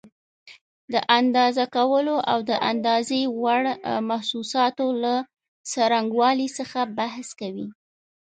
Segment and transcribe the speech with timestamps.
[0.93, 3.63] د اندازه کولو او د اندازې وړ
[4.09, 5.15] محسوساتو له
[5.71, 7.67] څرنګوالي څخه بحث کوي.